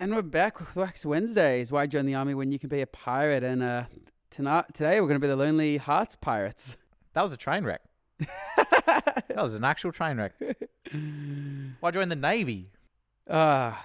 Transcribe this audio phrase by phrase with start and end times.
[0.00, 1.72] And we're back with Wax Wednesdays.
[1.72, 3.42] Why join the army when you can be a pirate?
[3.42, 3.84] And uh,
[4.30, 6.76] tonight, today, we're going to be the Lonely Hearts Pirates.
[7.14, 7.80] That was a train wreck.
[8.20, 10.34] that was an actual train wreck.
[11.80, 12.70] Why join the Navy?
[13.28, 13.84] Ah,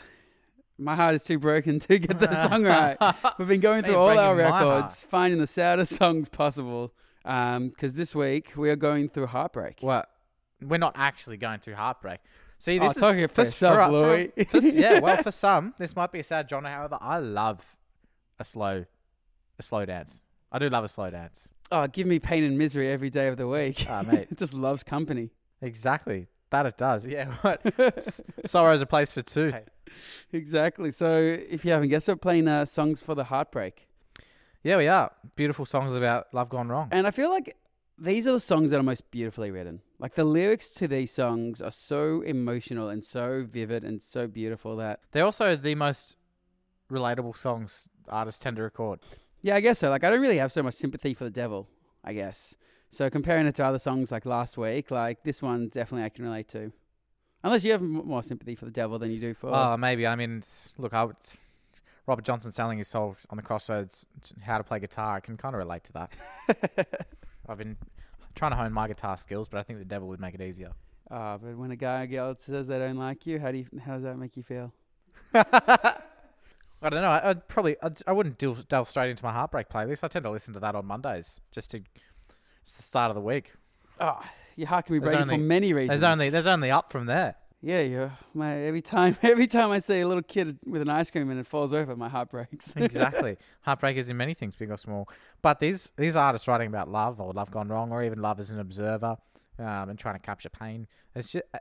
[0.78, 2.96] my heart is too broken to get that song right.
[3.40, 6.94] We've been going through all our records, finding the saddest songs possible.
[7.24, 9.78] Because this week we are going through heartbreak.
[9.82, 10.12] What?
[10.62, 12.20] We're not actually going through heartbreak.
[12.64, 14.32] See, Oh, this is talk it for yourself, Louis.
[14.48, 16.70] for- for- yeah, well, for some, this might be a sad genre.
[16.70, 17.59] However, I love
[18.40, 18.85] a slow,
[19.59, 20.21] a slow dance.
[20.49, 21.49] I do love a slow dance.
[21.73, 23.85] Oh, give me pain and misery every day of the week.
[23.90, 24.27] Ah, mate.
[24.31, 25.31] it just loves company.
[25.62, 26.27] Exactly.
[26.52, 27.05] That it does.
[27.05, 27.34] Yeah.
[27.41, 27.62] What?
[27.98, 29.52] S- Sorrow's a place for two.
[30.32, 30.91] Exactly.
[30.91, 31.18] So
[31.49, 33.88] if you haven't guessed, we're playing uh, songs for the heartbreak.
[34.63, 35.12] Yeah, we are.
[35.35, 36.88] Beautiful songs about love gone wrong.
[36.93, 37.57] And I feel like
[37.97, 39.81] these are the songs that are most beautifully written.
[39.99, 44.75] Like the lyrics to these songs are so emotional and so vivid and so beautiful
[44.77, 46.17] that They're also the most
[46.91, 48.99] relatable songs artists tend to record.
[49.41, 49.89] yeah, I guess so.
[49.89, 51.68] Like I don't really have so much sympathy for the devil,
[52.03, 52.55] I guess.
[52.90, 56.25] So comparing it to other songs like last week, like this one definitely I can
[56.25, 56.71] relate to.
[57.43, 60.07] Unless you have more sympathy for the devil than you do for Oh, maybe.
[60.07, 60.43] I mean,
[60.77, 61.18] look, I would,
[62.07, 64.06] Robert Johnson selling his soul on the crossroads,
[64.42, 65.16] how to play guitar.
[65.16, 67.08] I can kind of relate to that.
[67.48, 67.78] I've been
[68.36, 70.72] trying to hone my guitar skills, but I think the devil would make it easier.
[71.12, 73.68] Ah, but when a guy or girl says they don't like you, how do you,
[73.86, 74.74] how does that make you feel?
[75.34, 77.10] I don't know.
[77.10, 80.04] I, I'd probably I'd, I wouldn't delve, delve straight into my heartbreak playlist.
[80.04, 81.82] I tend to listen to that on Mondays, just to
[82.64, 83.54] it's the start of the week.
[84.00, 84.20] Oh,
[84.56, 86.02] your heart can be There's breaking for only- many reasons.
[86.02, 87.36] There's only there's only up from there.
[87.66, 88.09] Yeah, yeah.
[88.33, 91.39] My every time, every time I see a little kid with an ice cream and
[91.39, 92.73] it falls over, my heart breaks.
[92.75, 93.38] exactly.
[93.61, 95.08] Heartbreak is in many things, big or small.
[95.42, 98.50] But these these artists writing about love or love gone wrong, or even love as
[98.50, 99.16] an observer,
[99.58, 100.88] um, and trying to capture pain.
[101.16, 101.59] It's just uh,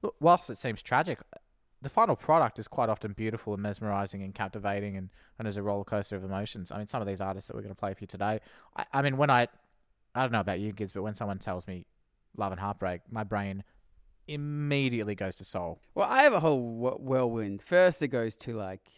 [0.00, 1.18] look, whilst it seems tragic,
[1.82, 5.62] the final product is quite often beautiful and mesmerizing and captivating, and and is a
[5.62, 6.72] roller coaster of emotions.
[6.72, 8.40] I mean, some of these artists that we're going to play for you today.
[8.78, 9.48] I, I mean, when I
[10.14, 11.84] I don't know about you kids, but when someone tells me
[12.34, 13.62] love and heartbreak, my brain
[14.26, 15.80] immediately goes to soul.
[15.94, 17.62] well, I have a whole wh- whirlwind.
[17.62, 18.88] First, it goes to like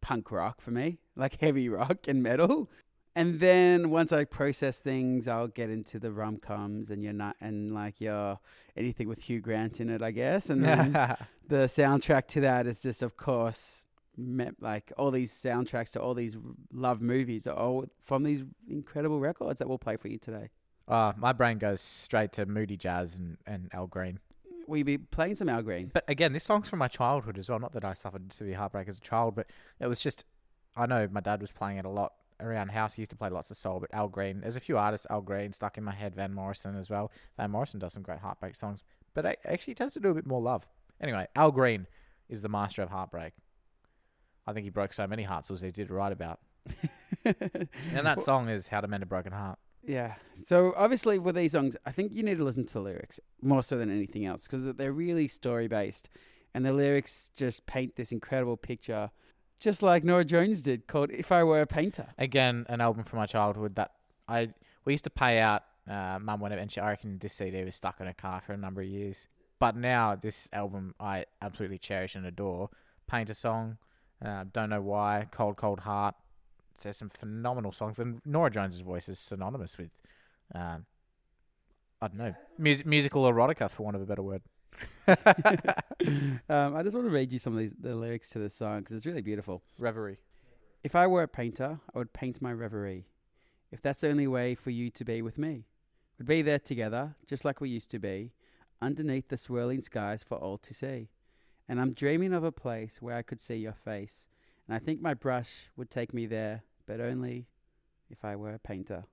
[0.00, 2.70] punk rock for me, like heavy rock and metal,
[3.14, 7.36] and then once I process things, I'll get into the rom coms and your not
[7.40, 8.38] and like your
[8.76, 10.92] anything with Hugh Grant in it, I guess, and then
[11.48, 13.84] the soundtrack to that is just, of course,
[14.60, 16.36] like all these soundtracks to all these
[16.72, 20.48] love movies are all from these incredible records that we'll play for you today.
[20.88, 24.18] Uh, my brain goes straight to moody jazz and, and Al Green.
[24.72, 25.90] We'll be playing some Al Green.
[25.92, 27.58] But again, this song's from my childhood as well.
[27.58, 29.46] Not that I suffered severe heartbreak as a child, but
[29.78, 30.24] it was just.
[30.78, 32.94] I know my dad was playing it a lot around house.
[32.94, 34.40] He used to play lots of soul, but Al Green.
[34.40, 35.06] There's a few artists.
[35.10, 36.14] Al Green stuck in my head.
[36.14, 37.12] Van Morrison as well.
[37.36, 38.82] Van Morrison does some great heartbreak songs,
[39.12, 40.66] but a- actually tends to do a bit more love.
[41.02, 41.86] Anyway, Al Green
[42.30, 43.34] is the master of heartbreak.
[44.46, 46.40] I think he broke so many hearts as he did write about.
[47.24, 50.14] And that song is "How to Mend a Broken Heart." Yeah.
[50.44, 53.76] So obviously with these songs, I think you need to listen to lyrics more so
[53.78, 56.08] than anything else because they're really story based,
[56.54, 59.10] and the lyrics just paint this incredible picture,
[59.60, 63.18] just like Norah Jones did, called "If I Were a Painter." again an album from
[63.18, 63.92] my childhood that
[64.28, 64.50] I
[64.84, 67.74] we used to pay out uh, mum whenever and she, I reckon this CD was
[67.74, 69.26] stuck in her car for a number of years.
[69.58, 72.70] But now this album I absolutely cherish and adore.
[73.08, 73.78] Paint a song,
[74.24, 75.26] uh, don't know why.
[75.30, 76.14] Cold Cold Heart.
[76.82, 79.90] There's some phenomenal songs and Norah Jones's voice is synonymous with,
[80.54, 80.86] um,
[82.00, 84.42] I don't know, mus- musical erotica for want of a better word.
[85.08, 88.80] um, I just want to read you some of these the lyrics to this song
[88.80, 89.62] because it's really beautiful.
[89.78, 90.18] Reverie.
[90.82, 93.06] If I were a painter, I would paint my reverie.
[93.70, 95.64] If that's the only way for you to be with me,
[96.18, 98.32] we'd be there together, just like we used to be,
[98.80, 101.08] underneath the swirling skies for all to see.
[101.68, 104.28] And I'm dreaming of a place where I could see your face,
[104.72, 107.44] and I think my brush would take me there, but only
[108.08, 109.04] if I were a painter,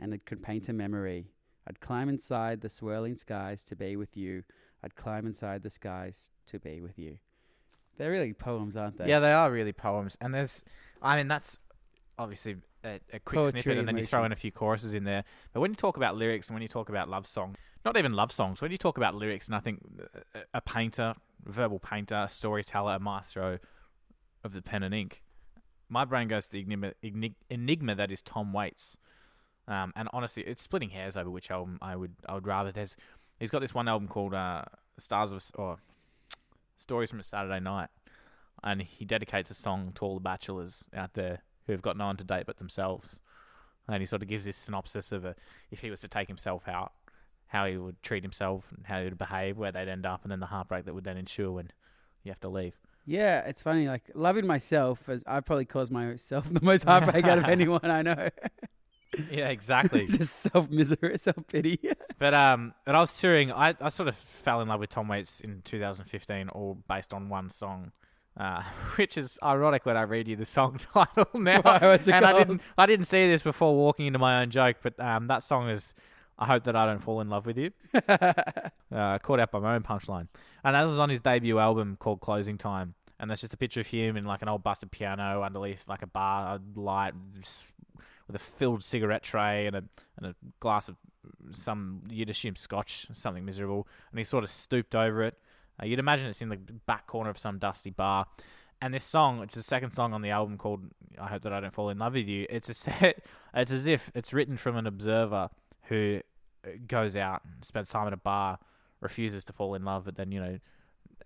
[0.00, 1.26] and it could paint a memory.
[1.68, 4.42] I'd climb inside the swirling skies to be with you.
[4.82, 7.18] I'd climb inside the skies to be with you.
[7.98, 9.06] They're really poems, aren't they?
[9.06, 10.64] Yeah, they are really poems, and there's,
[11.02, 11.58] I mean, that's
[12.18, 15.04] obviously a, a quick Poetry, snippet, and then you throw in a few choruses in
[15.04, 15.24] there.
[15.52, 18.12] But when you talk about lyrics and when you talk about love songs, not even
[18.12, 19.82] love songs, when you talk about lyrics, and I think
[20.34, 23.58] a, a painter, verbal painter, a storyteller, a maestro
[24.46, 25.22] of the pen and ink,
[25.88, 26.92] my brain goes to the enigma,
[27.50, 28.96] enigma that is Tom Waits.
[29.68, 32.72] Um, and honestly, it's splitting hairs over which album I would I would rather.
[32.72, 32.96] There's
[33.38, 34.62] he's got this one album called uh,
[34.98, 35.78] Stars of or
[36.76, 37.88] Stories from a Saturday Night,
[38.62, 42.06] and he dedicates a song to all the bachelors out there who have got no
[42.06, 43.18] one to date but themselves.
[43.88, 45.36] And he sort of gives this synopsis of a,
[45.70, 46.92] if he was to take himself out,
[47.48, 50.30] how he would treat himself and how he would behave, where they'd end up, and
[50.30, 51.70] then the heartbreak that would then ensue when
[52.24, 52.74] you have to leave.
[53.06, 53.86] Yeah, it's funny.
[53.88, 58.02] Like loving myself, as I've probably caused myself the most heartbreak out of anyone I
[58.02, 58.28] know.
[59.30, 60.06] Yeah, exactly.
[60.06, 61.78] Just self misery, self pity.
[62.18, 65.08] But um, when I was touring, I, I sort of fell in love with Tom
[65.08, 67.92] Waits in 2015, all based on one song,
[68.36, 68.62] uh,
[68.96, 71.62] which is ironic when I read you the song title now.
[71.62, 74.50] Why, what's it and I didn't I didn't see this before walking into my own
[74.50, 75.94] joke, but um, that song is
[76.38, 77.70] I hope that I don't fall in love with you.
[78.94, 80.28] Uh, caught out by my own punchline,
[80.64, 82.94] and that was on his debut album called Closing Time.
[83.18, 86.02] And that's just a picture of him in like an old busted piano underneath like
[86.02, 87.14] a bar light
[88.26, 89.84] with a filled cigarette tray and a
[90.16, 90.96] and a glass of
[91.50, 95.38] some you'd assume scotch, something miserable, and he sort of stooped over it.
[95.80, 98.26] Uh, you'd imagine it's in the back corner of some dusty bar.
[98.82, 100.82] And this song, it's the second song on the album called
[101.18, 103.22] "I Hope That I Don't Fall in Love with You." It's a set.
[103.54, 105.48] It's as if it's written from an observer
[105.84, 106.20] who
[106.62, 108.58] uh, goes out, spends time at a bar,
[109.00, 110.58] refuses to fall in love, but then you know,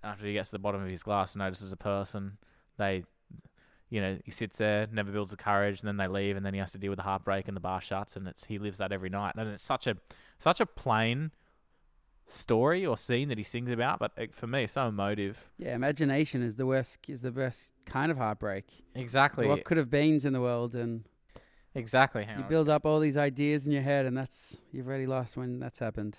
[0.02, 2.38] after he gets to the bottom of his glass, and notices a person.
[2.78, 3.04] They,
[3.88, 6.54] you know, he sits there, never builds the courage, and then they leave, and then
[6.54, 8.78] he has to deal with the heartbreak, and the bar shuts, and it's he lives
[8.78, 9.96] that every night, and it's such a
[10.38, 11.32] such a plain
[12.28, 15.50] story or scene that he sings about, but uh, for me, it's so emotive.
[15.58, 16.98] yeah, imagination is the worst.
[17.08, 18.66] Is the best kind of heartbreak.
[18.94, 19.46] Exactly.
[19.46, 21.04] What could have been in the world, and
[21.74, 22.24] Exactly.
[22.24, 22.48] Hang you on.
[22.48, 25.78] build up all these ideas in your head, and that's you've already lost when that's
[25.78, 26.18] happened.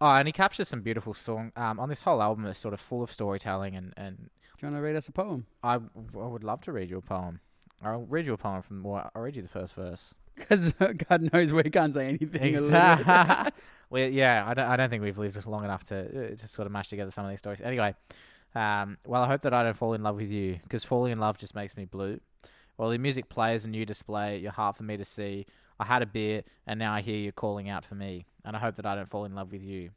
[0.00, 1.52] Oh, and he captures some beautiful song.
[1.56, 4.22] Um, on this whole album is sort of full of storytelling, and and Do
[4.60, 5.46] you want to read us a poem?
[5.62, 5.80] I, I
[6.26, 7.40] would love to read you a poem.
[7.82, 8.82] I'll read you a poem from.
[8.82, 10.14] Well, I'll read you the first verse.
[10.36, 12.42] Because God knows we can't say anything.
[12.42, 13.52] Exactly.
[13.90, 15.98] well, yeah, I don't, I don't think we've lived long enough to
[16.32, 17.62] uh, to sort of mash together some of these stories.
[17.62, 17.94] Anyway,
[18.54, 21.18] um, well, I hope that I don't fall in love with you because falling in
[21.18, 22.20] love just makes me blue.
[22.76, 25.46] While the music plays and you display your heart for me to see,
[25.80, 28.60] I had a beer and now I hear you calling out for me, and I
[28.60, 29.90] hope that I don't fall in love with you.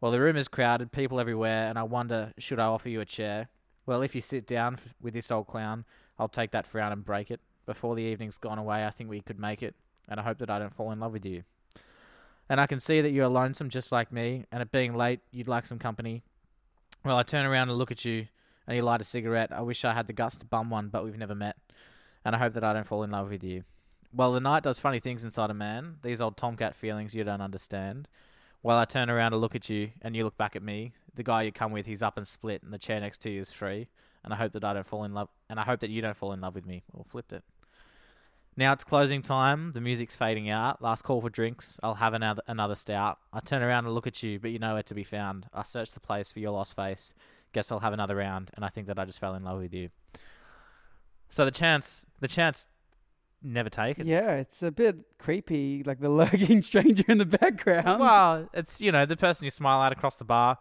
[0.00, 3.04] Well, the room is crowded, people everywhere, and I wonder should I offer you a
[3.04, 3.48] chair?
[3.84, 5.84] Well, if you sit down with this old clown,
[6.18, 7.40] I'll take that frown and break it.
[7.66, 9.74] Before the evening's gone away, I think we could make it,
[10.08, 11.42] and I hope that I don't fall in love with you.
[12.48, 15.48] And I can see that you're lonesome just like me, and it being late, you'd
[15.48, 16.22] like some company.
[17.04, 18.28] Well, I turn around and look at you,
[18.66, 19.52] and you light a cigarette.
[19.52, 21.56] I wish I had the guts to bum one, but we've never met,
[22.24, 23.64] and I hope that I don't fall in love with you.
[24.12, 27.42] Well, the night does funny things inside a man, these old tomcat feelings you don't
[27.42, 28.08] understand.
[28.62, 31.22] While I turn around to look at you, and you look back at me, the
[31.22, 33.52] guy you come with, he's up and split, and the chair next to you is
[33.52, 33.88] free.
[34.24, 36.16] And I hope that I don't fall in love, and I hope that you don't
[36.16, 37.44] fall in love with me, or flipped it.
[38.56, 39.70] Now it's closing time.
[39.72, 40.82] The music's fading out.
[40.82, 41.78] Last call for drinks.
[41.80, 43.18] I'll have another another stout.
[43.32, 45.46] I turn around and look at you, but you're nowhere to be found.
[45.54, 47.14] I search the place for your lost face.
[47.52, 49.72] Guess I'll have another round, and I think that I just fell in love with
[49.72, 49.90] you.
[51.30, 52.66] So the chance, the chance,
[53.42, 54.06] never take it.
[54.06, 58.00] Yeah, it's a bit creepy, like the lurking stranger in the background.
[58.00, 60.58] Well, it's you know the person you smile at across the bar.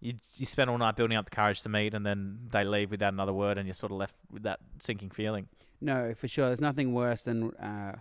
[0.00, 2.90] You you spend all night building up the courage to meet, and then they leave
[2.90, 5.48] without another word, and you're sort of left with that sinking feeling.
[5.80, 6.46] No, for sure.
[6.46, 7.96] There's nothing worse than uh,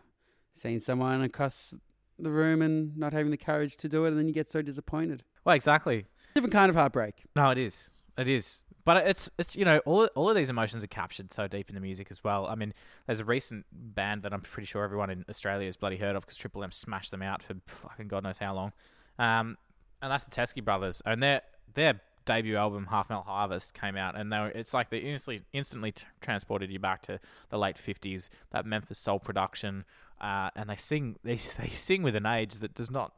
[0.54, 1.76] seeing someone across
[2.20, 4.62] the room and not having the courage to do it, and then you get so
[4.62, 5.24] disappointed.
[5.46, 6.06] Well, exactly.
[6.34, 7.26] Different kind of heartbreak.
[7.36, 7.92] No, it is.
[8.18, 8.62] It is.
[8.88, 11.76] But it's it's you know all all of these emotions are captured so deep in
[11.76, 12.48] the music as well.
[12.48, 12.74] I mean,
[13.06, 16.24] there's a recent band that I'm pretty sure everyone in Australia has bloody heard of
[16.24, 18.72] because Triple M smashed them out for fucking god knows how long.
[19.20, 19.58] Um,
[20.02, 21.42] and that's the Teskey Brothers, and their
[21.74, 25.44] their debut album Half Mile Harvest came out, and they were, it's like they instantly
[25.52, 27.20] instantly t- transported you back to
[27.50, 29.84] the late '50s, that Memphis soul production,
[30.22, 33.12] uh, and they sing they they sing with an age that does not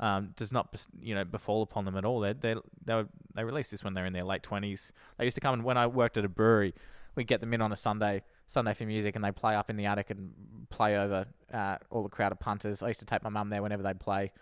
[0.00, 2.20] um, does not you know befall upon them at all.
[2.20, 4.92] They they they, were, they released this when they're in their late twenties.
[5.18, 6.74] They used to come and when I worked at a brewery,
[7.14, 9.76] we'd get them in on a Sunday Sunday for music, and they play up in
[9.76, 10.32] the attic and
[10.70, 12.82] play over uh, all the crowd of punters.
[12.82, 14.32] I used to take my mum there whenever they'd play,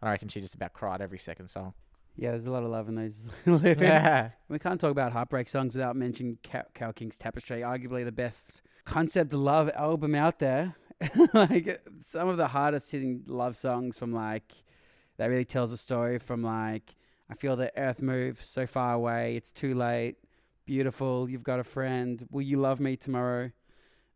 [0.00, 1.74] and I reckon she just about cried every second song.
[2.16, 3.80] Yeah, there's a lot of love in those lyrics.
[3.80, 4.30] Yeah.
[4.48, 8.62] We can't talk about heartbreak songs without mentioning Cow, Carole King's Tapestry, arguably the best
[8.84, 10.76] concept love album out there.
[11.34, 14.52] like some of the hardest hitting love songs from like
[15.18, 16.94] that really tells a story from like
[17.30, 20.16] I feel the earth move so far away, it's too late,
[20.66, 23.50] beautiful, you've got a friend, will you love me tomorrow?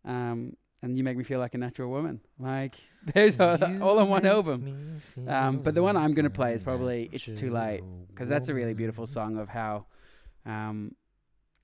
[0.04, 2.20] Um, and you make me feel like a natural woman.
[2.38, 2.74] Like
[3.14, 5.00] there's all, all on one album.
[5.26, 8.54] Um, but the one I'm gonna play is probably "It's Too Late" because that's a
[8.54, 9.86] really beautiful song of how.
[10.44, 10.94] Um,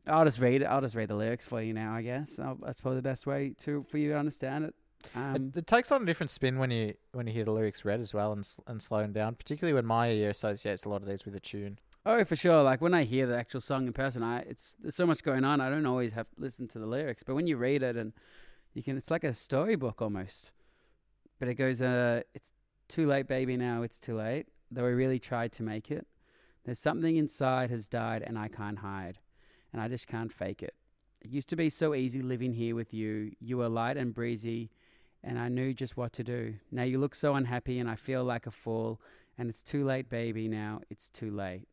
[0.07, 0.65] I'll just read it.
[0.65, 1.95] I'll just read the lyrics for you now.
[1.95, 4.75] I guess i that's probably the best way to for you to understand it.
[5.15, 7.85] Um, it, it takes on a different spin when you when you hear the lyrics
[7.85, 11.09] read as well and and slowing down, particularly when my ear associates a lot of
[11.09, 11.79] these with a tune.
[12.07, 12.63] oh, for sure.
[12.63, 15.45] Like when I hear the actual song in person, I it's there's so much going
[15.45, 15.61] on.
[15.61, 18.13] I don't always have to listen to the lyrics, but when you read it and
[18.75, 20.51] you can, it's like a storybook almost.
[21.39, 22.51] But it goes, uh, it's
[22.89, 23.57] too late, baby.
[23.57, 24.47] Now it's too late.
[24.71, 26.07] Though I really tried to make it,
[26.65, 29.19] there's something inside has died, and I can't hide.
[29.73, 30.75] and I just can't fake it.
[31.21, 33.33] It used to be so easy living here with you.
[33.41, 34.71] You were light and breezy,
[35.25, 36.55] and I knew just what to do.
[36.71, 39.01] Now you look so unhappy, and I feel like a fool.
[39.39, 40.49] And it's too late, baby.
[40.49, 41.67] Now it's too late.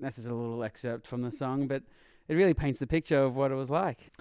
[0.00, 1.82] This is a little excerpt from the song, but
[2.28, 4.12] it really paints the picture of what it was like.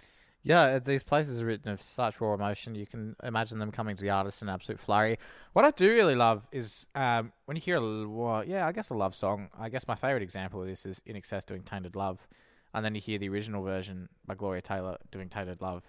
[0.42, 2.74] Yeah, these places are written of such raw emotion.
[2.74, 5.18] You can imagine them coming to the artist in absolute flurry.
[5.52, 8.90] What I do really love is um, when you hear a well, yeah, I guess
[8.90, 9.50] a love song.
[9.60, 12.26] I guess my favorite example of this is INXS doing Tainted Love,
[12.74, 15.84] and then you hear the original version by Gloria Taylor doing Tainted Love,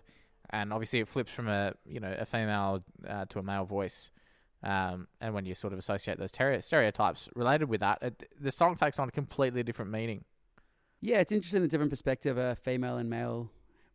[0.52, 4.10] and obviously it flips from a you know a female uh, to a male voice.
[4.62, 8.52] Um, and when you sort of associate those tereo- stereotypes related with that, it, the
[8.52, 10.24] song takes on a completely different meaning.
[11.00, 13.50] Yeah, it's interesting the different perspective a female and male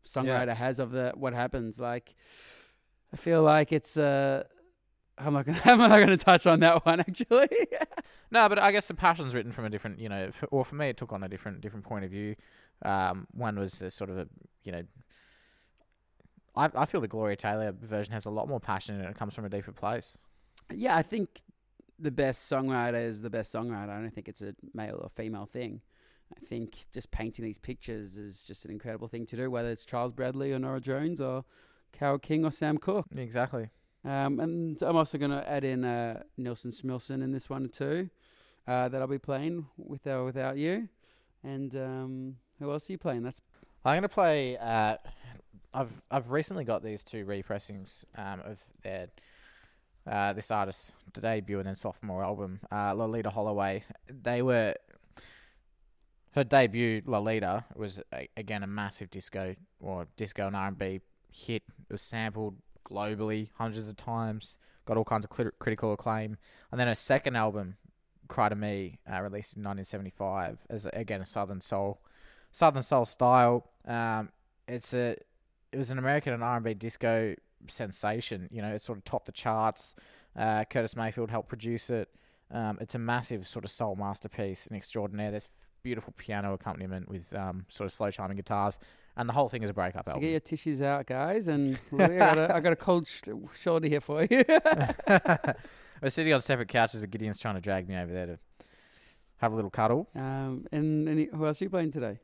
[0.07, 1.79] songwriter has of the what happens.
[1.79, 2.15] Like,
[3.13, 3.95] I feel like it's.
[3.97, 4.43] Uh,
[5.17, 5.61] I'm not gonna.
[5.65, 7.49] I'm not gonna touch on that one actually.
[8.31, 10.89] No, but I guess the passion's written from a different, you know, or for me,
[10.89, 12.35] it took on a different, different point of view.
[12.83, 14.27] Um, one was a sort of a,
[14.63, 14.81] you know,
[16.55, 19.33] I, I feel the Gloria Taylor version has a lot more passion and it comes
[19.33, 20.17] from a deeper place.
[20.73, 21.41] yeah, I think
[21.99, 23.89] the best songwriter is the best songwriter.
[23.89, 25.81] I don't think it's a male or female thing.
[26.35, 29.85] I think just painting these pictures is just an incredible thing to do, whether it's
[29.85, 31.45] Charles Bradley or Norah Jones or
[31.93, 33.05] Carole King or Sam Cooke.
[33.15, 33.69] Exactly.
[34.03, 38.09] Um, and I'm also going to add in uh, Nilsson Schmilsson in this one too,
[38.67, 40.89] uh, that I'll be playing with or without you.
[41.43, 43.23] And um, who else are you playing?
[43.23, 43.41] That's
[43.85, 44.57] I'm gonna play.
[44.57, 44.97] Uh,
[45.75, 49.07] I've I've recently got these two repressings um, of their
[50.09, 53.83] uh, this artist's debut and then sophomore album, uh, Loleatta Holloway.
[54.09, 54.75] They were
[56.31, 57.01] her debut.
[57.01, 61.01] Loleatta was a, again a massive disco or disco and R and B
[61.31, 61.63] hit.
[61.89, 62.55] It was sampled
[62.89, 64.57] globally hundreds of times.
[64.85, 66.37] Got all kinds of crit- critical acclaim.
[66.71, 67.77] And then her second album,
[68.27, 71.99] Cry to Me, uh, released in 1975, as again a southern soul
[72.55, 73.67] Southern Soul style.
[73.85, 74.29] Um,
[74.65, 75.17] it's a
[75.75, 77.35] it was an American and R and B disco
[77.67, 78.47] sensation.
[78.49, 79.93] You know, it sort of topped the charts.
[80.33, 82.09] Uh, Curtis Mayfield helped produce it.
[82.49, 85.31] Um, it's a massive sort of soul masterpiece, an extraordinaire.
[85.31, 85.49] There's
[85.83, 88.79] beautiful piano accompaniment with um, sort of slow chiming guitars,
[89.17, 90.21] and the whole thing is a breakup so album.
[90.21, 91.49] get your tissues out, guys.
[91.49, 93.23] And I got a, I got a cold sh-
[93.61, 94.45] shoulder here for you.
[94.47, 98.39] We're sitting on separate couches, but Gideon's trying to drag me over there to
[99.37, 100.07] have a little cuddle.
[100.15, 102.19] um, and, and who else are you playing today?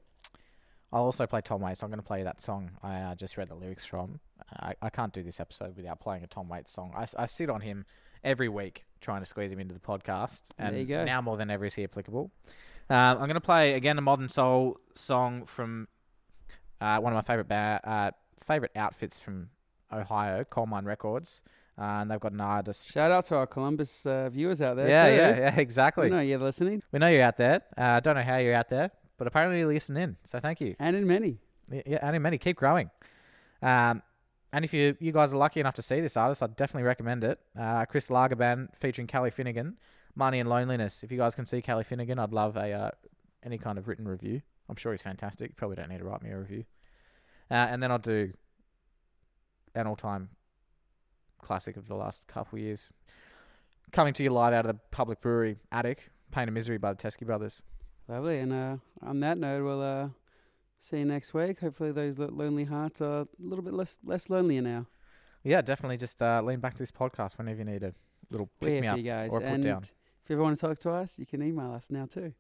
[0.94, 1.84] I'll also play Tom Waits.
[1.84, 4.20] I'm going to play that song I uh, just read the lyrics from.
[4.60, 6.94] I, I can't do this episode without playing a Tom Waits song.
[6.96, 7.86] I, I sit on him
[8.24, 10.42] every week trying to squeeze him into the podcast.
[10.58, 11.06] And There you go.
[11.06, 12.32] now more than ever is he applicable.
[12.90, 15.88] Um, I'm going to play, again, a modern soul song from
[16.82, 18.12] uh, one of my favorite ba- uh,
[18.46, 19.50] favorite outfits from
[19.94, 21.42] Ohio, Colemine Records.
[21.80, 22.92] Uh, and they've got an artist.
[22.92, 24.90] Shout out to our Columbus uh, viewers out there.
[24.90, 25.16] Yeah, too.
[25.16, 26.10] yeah, yeah, exactly.
[26.10, 27.62] We know you're listening, We know you're out there.
[27.78, 30.18] I uh, don't know how you're out there, but apparently you listen in.
[30.24, 30.76] So thank you.
[30.80, 31.38] and in many.
[31.70, 32.90] Yeah, and in many, keep growing.
[33.62, 34.02] Um,
[34.52, 37.24] and if you you guys are lucky enough to see this artist, I'd definitely recommend
[37.24, 37.40] it.
[37.56, 39.78] Uh, Kris Lager Band featuring Callie Finnegan,
[40.16, 41.04] Money and Loneliness.
[41.04, 42.92] If you guys can see Callie Finnegan, I'd love a uh,
[43.44, 44.42] any kind of written review.
[44.68, 45.56] I'm sure he's fantastic.
[45.56, 46.66] Probably don't need to write me a review.
[47.52, 48.34] Uh, and then I'll do
[49.76, 50.30] an all-time
[51.40, 52.90] classic of the last couple of years,
[53.92, 56.98] coming to you live out of the public brewery attic, Pain and Misery by the
[56.98, 57.62] Teskey Brothers.
[58.08, 58.40] Lovely.
[58.40, 60.10] And uh, on that note, we'll uh,
[60.80, 61.60] see you next week.
[61.60, 64.86] Hopefully, those lo- lonely hearts are a little bit less less lonelier now.
[65.44, 67.94] Yeah, definitely just uh, lean back to this podcast whenever you need a
[68.30, 69.32] little We're pick here me for up you guys.
[69.32, 69.82] or a put and down.
[69.84, 72.34] if you ever want to talk to us, you can email us now too.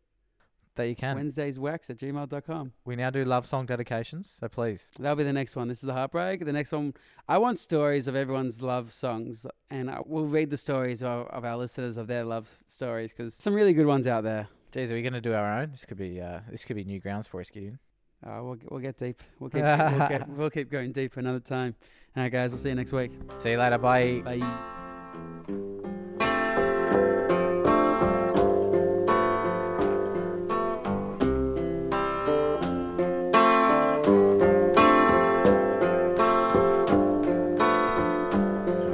[0.76, 1.16] that you can.
[1.16, 2.74] Wednesdays wax at gmail.com.
[2.86, 4.88] we now do love song dedications, so please.
[5.00, 5.68] That'll be the next one.
[5.68, 6.46] This is the heartbreak.
[6.46, 6.94] The next one,
[7.28, 11.44] I want stories of everyone's love songs, and I, we'll read the stories of, of
[11.44, 14.48] our listeners of their love stories because some really good ones out there.
[14.72, 15.72] Jeez, are we going to do our own?
[15.72, 17.78] This could be uh, this could be new grounds for us, Gideon.
[18.26, 19.22] Uh, we'll we'll get deep.
[19.40, 21.76] We'll keep we'll, get, we'll keep going deep another time.
[22.16, 22.52] All right, guys.
[22.52, 23.12] We'll see you next week.
[23.40, 23.78] See you later.
[23.78, 24.22] Bye.
[24.24, 24.38] Bye.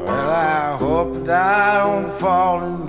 [0.06, 2.87] Well, I hope that I don't fall in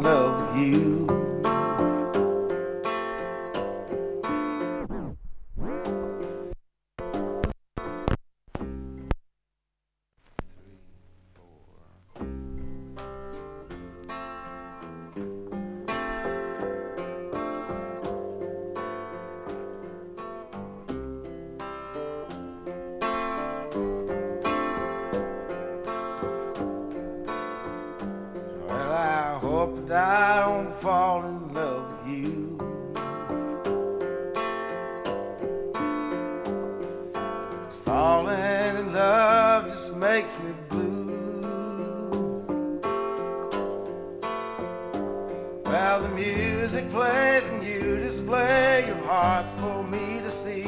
[46.18, 50.64] music plays and you display your heart for me to see.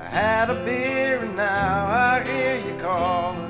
[0.00, 3.45] I had a beer and now I hear you calling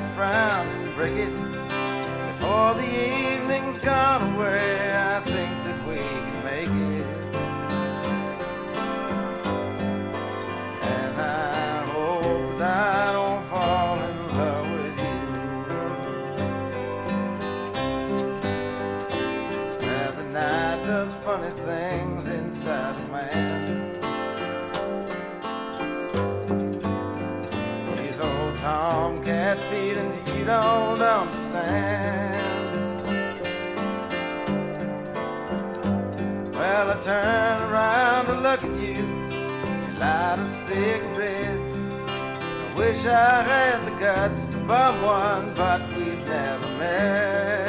[0.00, 1.32] that frown and break it.
[2.32, 6.27] Before the evening's gone away, I think that we
[29.58, 32.38] feelings you don't understand.
[36.54, 38.94] Well, I turn around to look at you.
[38.94, 41.60] You light a cigarette.
[42.08, 47.67] I wish I had the guts to bum one, but we've never met.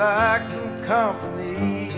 [0.00, 1.90] Like some company.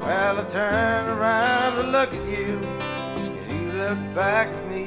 [0.00, 2.58] Well, I turn around to look at you,
[3.18, 4.86] and you look back at me.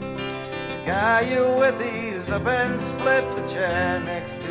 [0.00, 4.49] The guy you're with, he's up and split the chair next to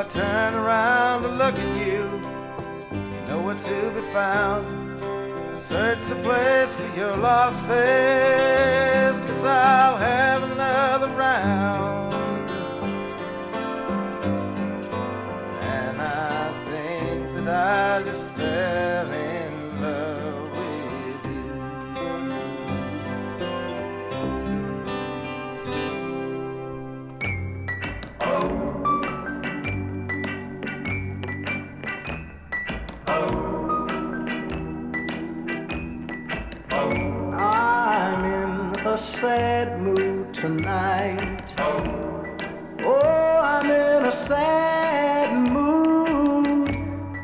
[0.00, 2.04] I turn around to look at you.
[2.90, 5.04] You know where to be found.
[5.04, 11.99] I Search the place for your lost face, cause I'll have another round.
[39.00, 41.54] Sad mood tonight.
[42.84, 46.68] Oh, I'm in a sad mood.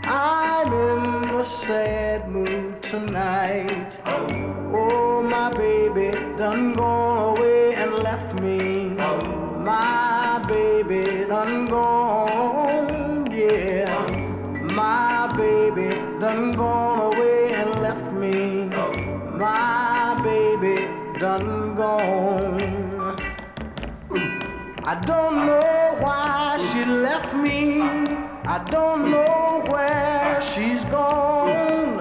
[0.04, 3.98] I'm in a sad mood tonight.
[4.06, 8.88] Oh, my baby done gone away and left me.
[9.70, 14.06] My baby done gone, yeah.
[14.72, 18.64] My baby done gone away and left me.
[19.36, 21.55] My baby done
[24.88, 27.80] I don't know why she left me.
[28.44, 31.98] I don't know where she's gone.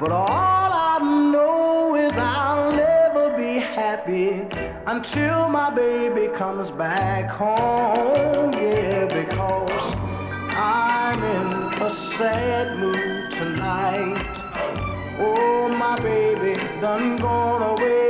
[0.00, 0.98] But all I
[1.32, 4.46] know is I'll never be happy
[4.86, 8.52] until my baby comes back home.
[8.52, 9.94] Yeah, because
[10.54, 14.34] I'm in a sad mood tonight.
[15.18, 18.01] Oh, my baby done gone away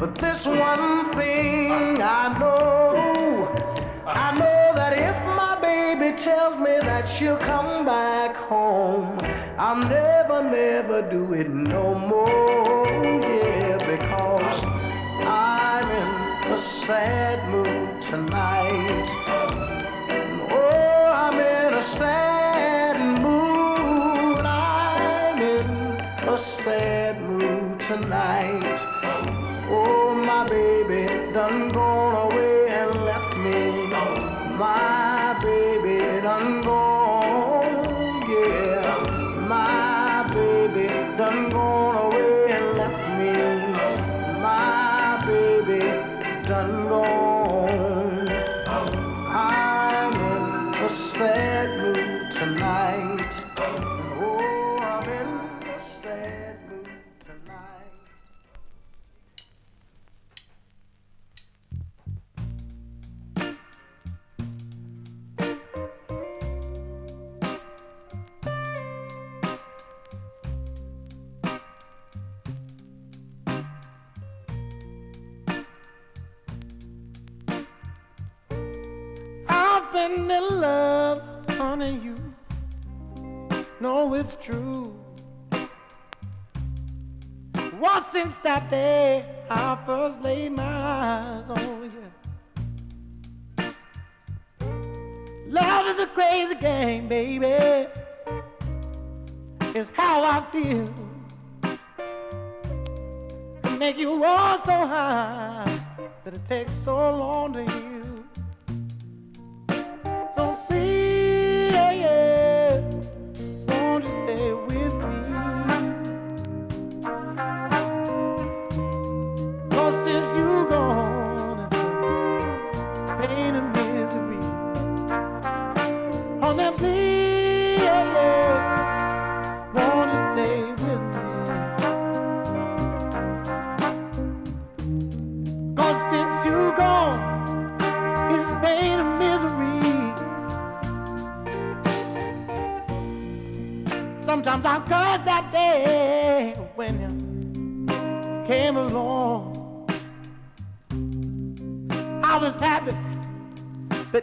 [0.00, 3.52] But this one thing I know.
[4.06, 9.18] I know that if my baby tells me that she'll come back home,
[9.58, 12.86] I'll never, never do it no more.
[13.04, 14.64] Yeah, because
[15.26, 15.90] I'm
[16.46, 19.06] in a sad mood tonight.
[20.50, 24.46] Oh, I'm in a sad mood.
[24.46, 28.99] I'm in a sad mood tonight.
[30.50, 33.86] Baby done gone away and left me.
[34.58, 37.84] My baby done gone,
[38.28, 39.46] yeah.
[39.46, 43.32] My baby done gone away and left me.
[44.42, 45.78] My baby
[46.48, 48.28] done gone.
[49.28, 53.99] I'm in a sad mood tonight.
[84.20, 84.94] It's true.
[87.78, 92.12] What since that day I first laid my eyes on you.
[95.48, 97.88] Love is a crazy game, baby.
[99.74, 100.92] It's how I feel.
[103.78, 105.80] Make you want so high
[106.24, 107.89] that it takes so long to heal.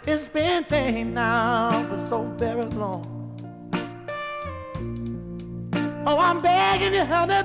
[0.05, 3.05] It's been pain now for so very long.
[6.05, 7.43] Oh, I'm begging you, honey,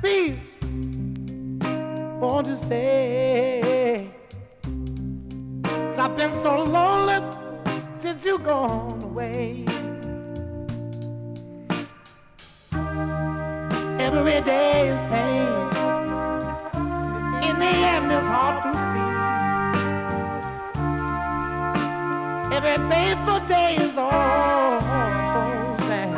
[0.00, 0.38] please,
[2.20, 4.10] won't you stay?
[5.64, 7.20] Cause I've been so lonely
[7.94, 9.64] since you gone away.
[13.98, 15.48] Every day is pain.
[17.48, 18.93] In the end, it's hard to see.
[22.66, 26.08] Every painful day is all so sad.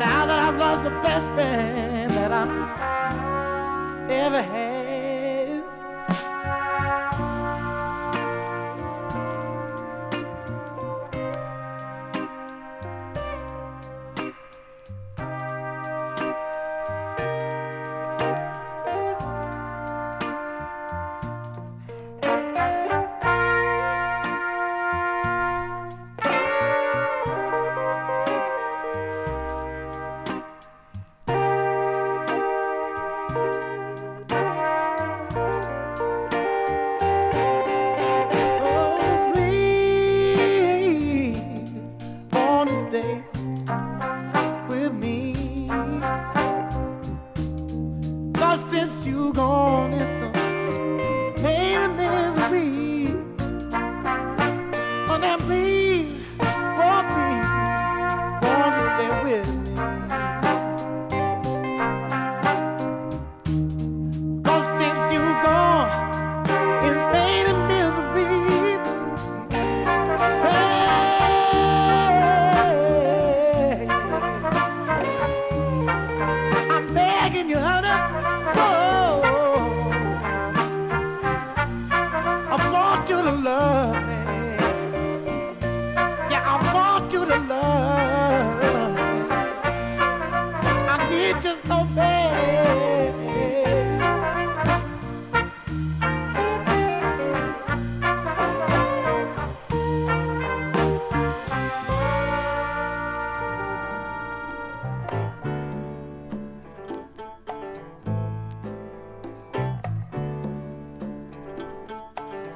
[0.00, 4.79] Now that I've lost the best friend that I've ever had.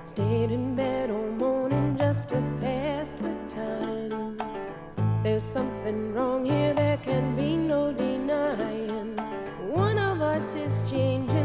[0.04, 4.38] Stayed in bed all morning just to pass the time.
[5.22, 9.16] There's something wrong here, there can be no denying.
[9.72, 11.43] One of us is changing,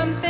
[0.00, 0.29] Something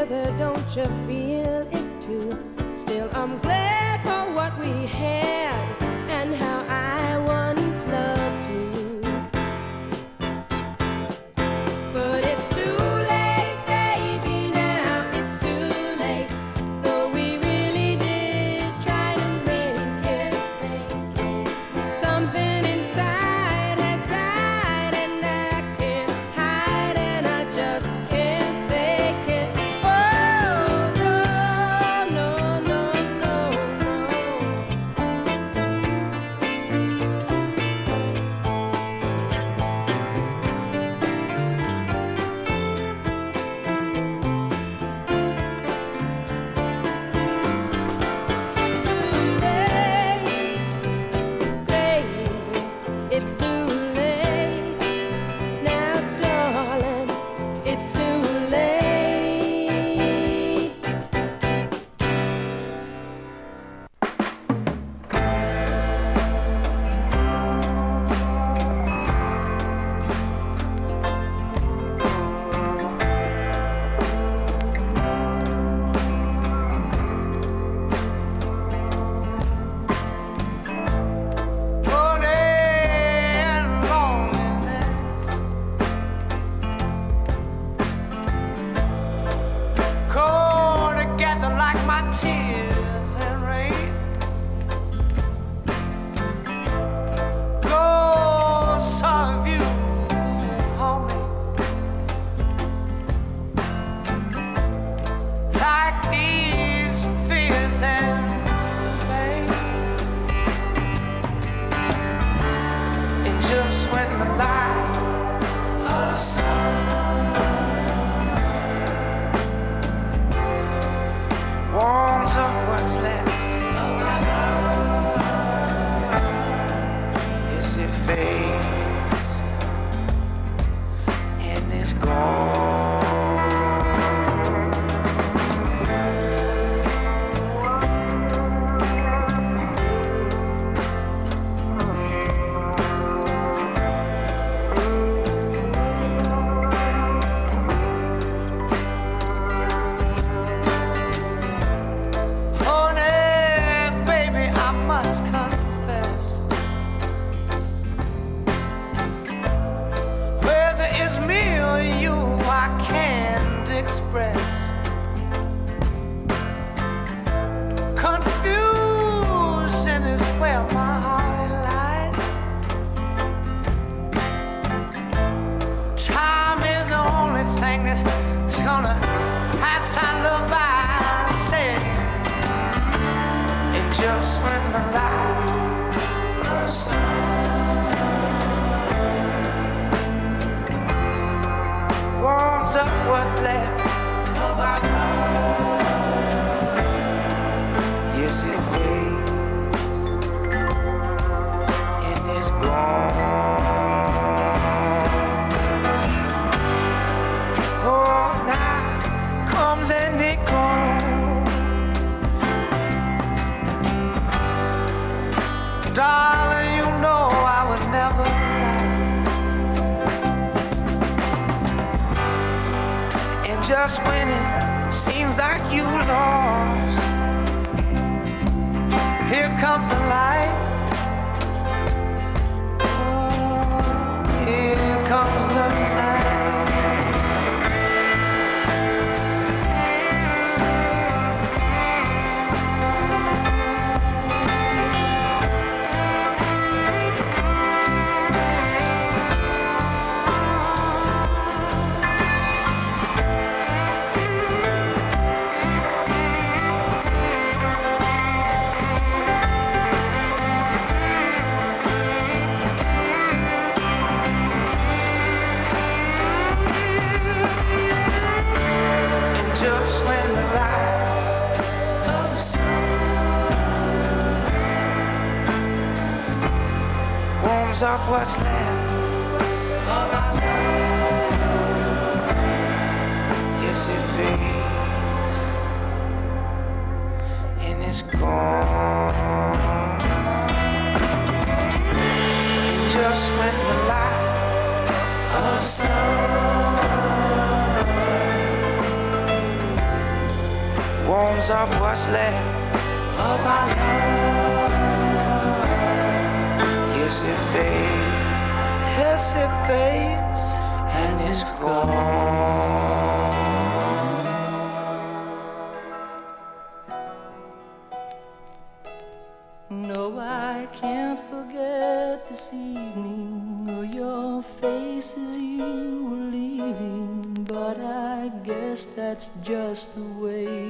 [0.00, 1.19] together, don't you feel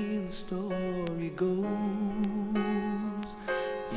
[0.01, 1.67] the story goes.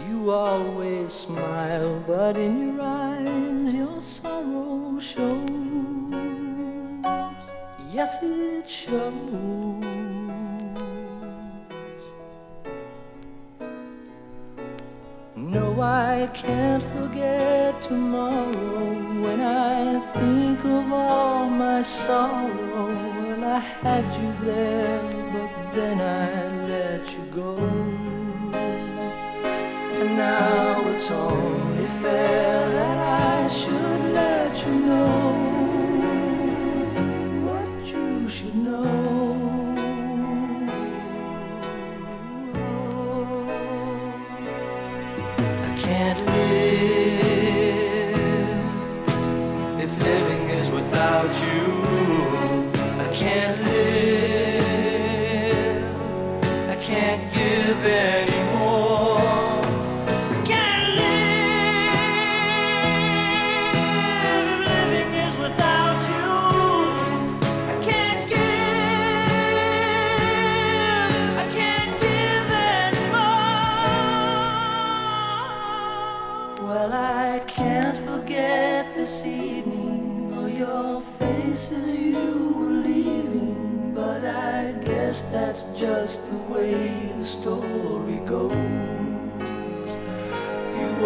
[0.07, 5.43] You always smile, but in your eyes your sorrow shows.
[7.91, 9.83] Yes, it shows.
[15.35, 23.13] No, I can't forget tomorrow when I think of all my sorrow.
[23.23, 25.01] when I had you there,
[25.33, 27.57] but then I let you go.
[29.99, 32.92] And now it's only fair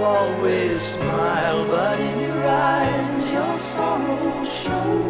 [0.08, 5.07] always smile, but in your eyes your sorrow shows.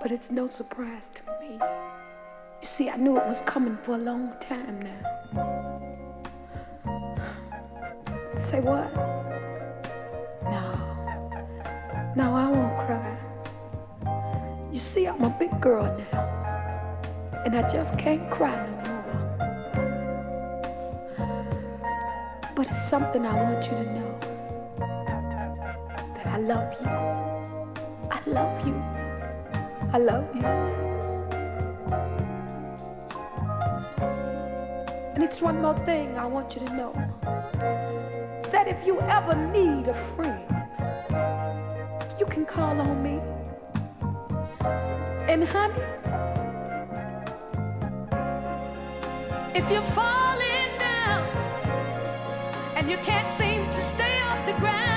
[0.00, 1.58] But it's no surprise to me.
[1.60, 5.02] You see, I knew it was coming for a long time now.
[8.36, 8.90] Say what?
[10.44, 10.62] No.
[12.16, 13.18] No, I won't cry.
[14.72, 16.22] You see, I'm a big girl now.
[17.44, 18.72] And I just can't cry no
[21.18, 21.42] more.
[22.54, 24.25] But it's something I want you to know
[26.46, 26.88] love you.
[28.08, 28.74] I love you.
[29.92, 30.44] I love you.
[35.14, 36.92] And it's one more thing I want you to know
[38.52, 40.46] that if you ever need a friend,
[42.20, 43.20] you can call on me.
[45.26, 45.82] And honey,
[49.52, 51.26] if you're falling down
[52.76, 54.95] and you can't seem to stay off the ground,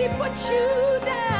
[0.00, 1.39] she put you down.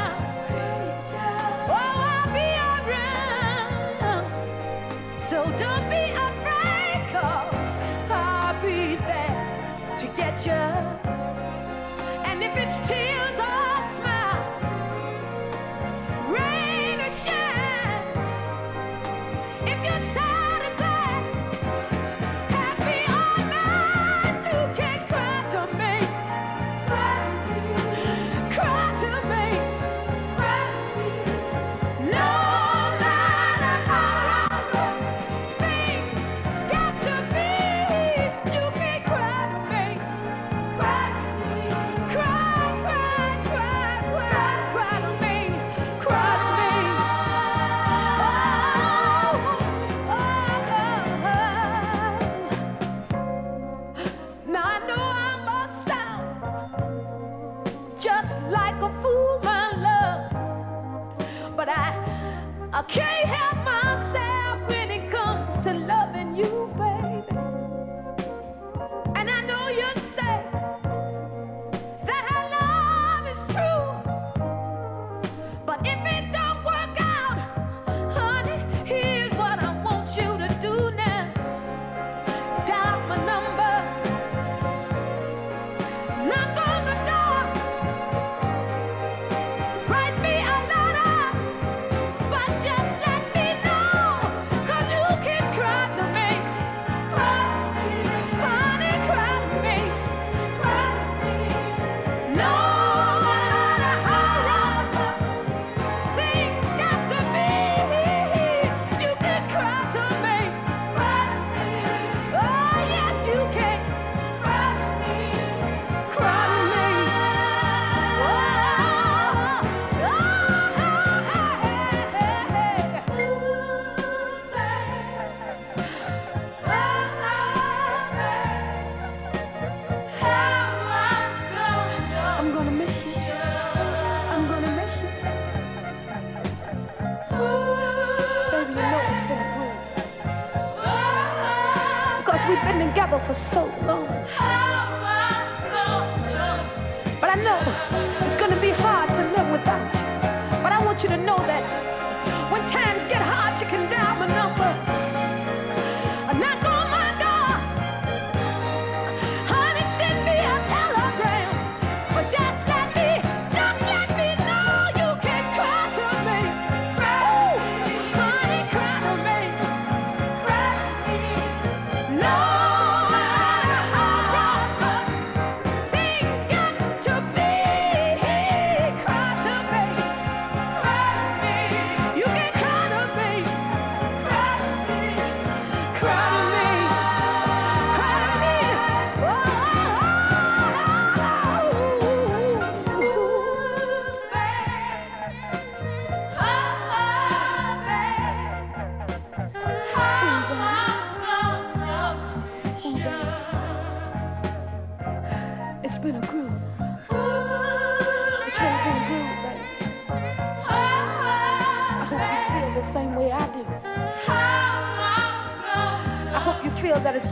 [147.31, 147.80] I know.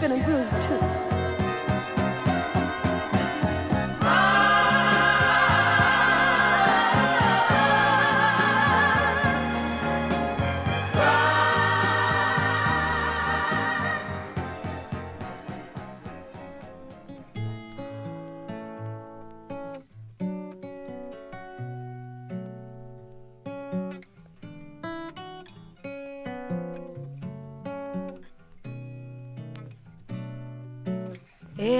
[0.09, 0.19] มัน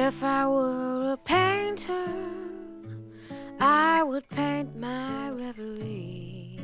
[0.10, 2.08] If I were a painter,
[3.60, 6.60] I would paint my reverie.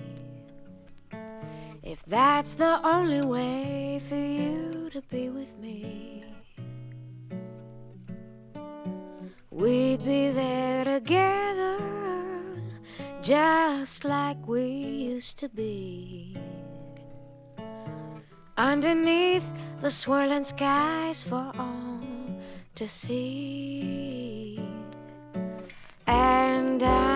[1.84, 6.26] If that's the only way for you to be with me,
[9.52, 11.78] we'd be there together,
[13.22, 14.66] just like we
[15.14, 16.36] used to be.
[18.58, 19.46] Underneath
[19.82, 21.75] the swirling skies for all
[22.76, 24.60] to see.
[26.06, 27.15] And I'm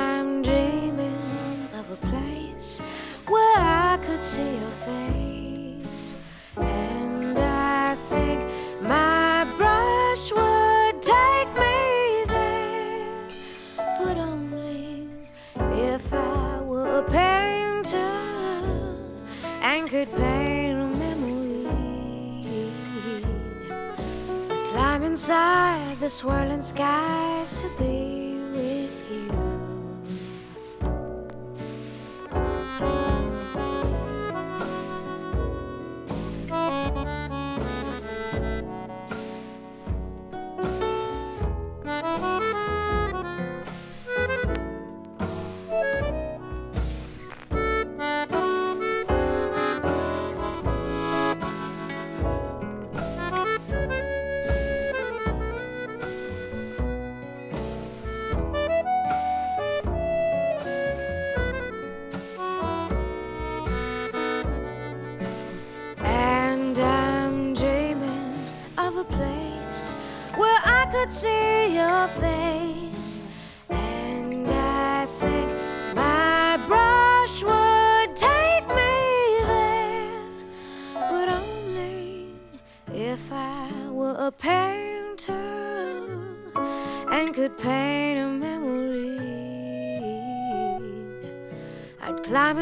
[25.29, 27.98] inside the swirling skies to be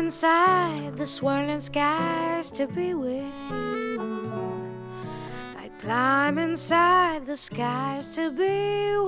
[0.08, 4.00] inside the swirling skies to be with you.
[5.58, 9.07] I'd climb inside the skies to be with